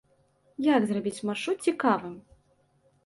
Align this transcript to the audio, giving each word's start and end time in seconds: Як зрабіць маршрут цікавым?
Як 0.77 0.81
зрабіць 0.91 1.23
маршрут 1.31 1.57
цікавым? 1.73 2.17